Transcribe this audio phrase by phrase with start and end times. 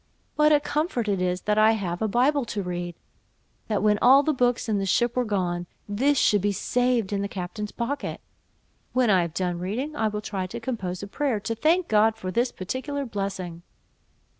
[0.35, 2.95] What a comfort it is that I have a Bible to read!
[3.67, 7.21] that when all the books in the ship were gone, this should be saved in
[7.21, 8.19] the captain's pocket!
[8.93, 12.15] when I have done reading, I will try to compose a prayer, to thank God
[12.15, 13.61] for this particular blessing."